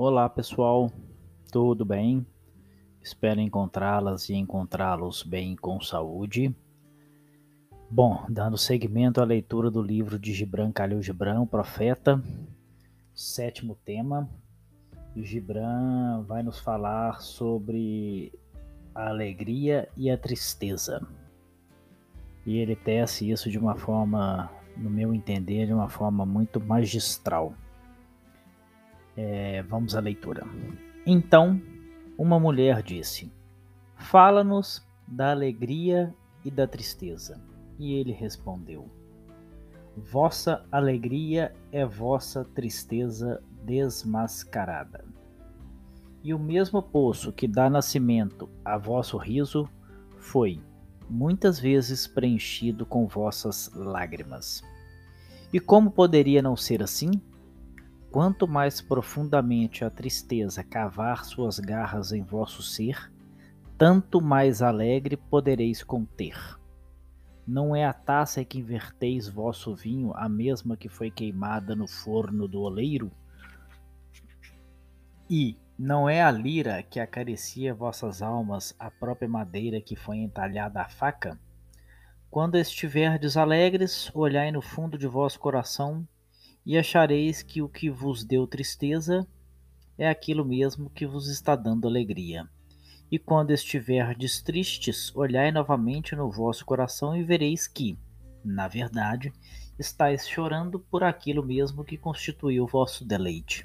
[0.00, 0.92] Olá pessoal,
[1.50, 2.24] tudo bem?
[3.02, 6.54] Espero encontrá-las e encontrá-los bem com saúde.
[7.90, 12.22] Bom, dando seguimento à leitura do livro de Gibran Khalil Gibran, o Profeta,
[13.12, 14.30] sétimo tema.
[15.16, 18.32] Gibran vai nos falar sobre
[18.94, 21.04] a alegria e a tristeza.
[22.46, 27.52] E ele tece isso de uma forma, no meu entender, de uma forma muito magistral.
[29.20, 30.46] É, vamos à leitura.
[31.04, 31.60] Então,
[32.16, 33.32] uma mulher disse:
[33.96, 37.42] Fala-nos da alegria e da tristeza.
[37.80, 38.88] E ele respondeu:
[39.96, 45.04] Vossa alegria é vossa tristeza desmascarada.
[46.22, 49.68] E o mesmo poço que dá nascimento a vosso riso
[50.16, 50.62] foi
[51.10, 54.62] muitas vezes preenchido com vossas lágrimas.
[55.52, 57.10] E como poderia não ser assim?
[58.10, 63.12] Quanto mais profundamente a tristeza cavar suas garras em vosso ser,
[63.76, 66.58] tanto mais alegre podereis conter.
[67.46, 72.48] Não é a taça que inverteis vosso vinho a mesma que foi queimada no forno
[72.48, 73.10] do oleiro?
[75.28, 80.80] E não é a lira que acaricia vossas almas a própria madeira que foi entalhada
[80.80, 81.38] à faca?
[82.30, 86.06] Quando estiverdes alegres, olhai no fundo de vosso coração
[86.68, 89.26] e achareis que o que vos deu tristeza
[89.96, 92.46] é aquilo mesmo que vos está dando alegria.
[93.10, 97.98] E quando estiverdes tristes, olhai novamente no vosso coração e vereis que,
[98.44, 99.32] na verdade,
[99.78, 103.64] estáis chorando por aquilo mesmo que constituiu vosso deleite.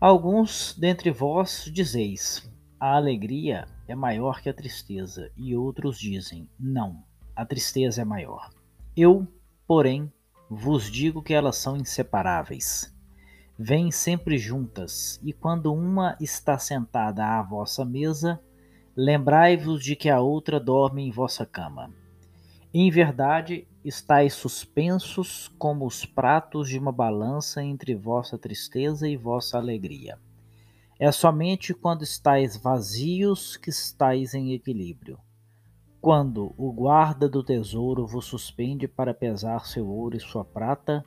[0.00, 7.04] Alguns dentre vós dizeis: a alegria é maior que a tristeza, e outros dizem: não,
[7.36, 8.48] a tristeza é maior.
[8.96, 9.28] Eu,
[9.66, 10.10] porém,
[10.54, 12.94] vos digo que elas são inseparáveis.
[13.58, 18.38] Vêm sempre juntas, e quando uma está sentada à vossa mesa,
[18.94, 21.90] lembrai-vos de que a outra dorme em vossa cama.
[22.72, 29.56] Em verdade, estáis suspensos como os pratos de uma balança entre vossa tristeza e vossa
[29.56, 30.18] alegria.
[30.98, 35.18] É somente quando estáis vazios que estáis em equilíbrio.
[36.02, 41.04] Quando o guarda do tesouro vos suspende para pesar seu ouro e sua prata,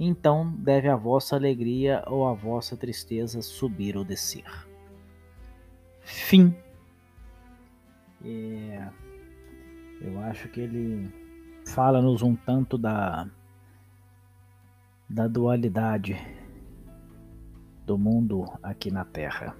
[0.00, 4.46] então deve a vossa alegria ou a vossa tristeza subir ou descer.
[6.00, 6.56] Fim.
[8.24, 8.88] É,
[10.00, 11.12] eu acho que ele
[11.66, 13.28] fala-nos um tanto da,
[15.06, 16.16] da dualidade
[17.84, 19.54] do mundo aqui na Terra.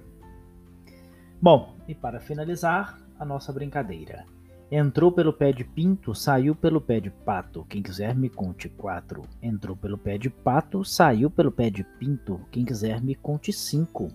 [1.39, 4.25] Bom, e para finalizar a nossa brincadeira.
[4.71, 7.65] Entrou pelo pé de pinto, saiu pelo pé de pato.
[7.67, 9.23] Quem quiser me conte quatro.
[9.41, 12.39] Entrou pelo pé de pato, saiu pelo pé de pinto.
[12.51, 14.11] Quem quiser me conte cinco.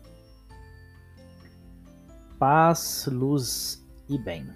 [2.38, 4.46] Paz, luz e bem.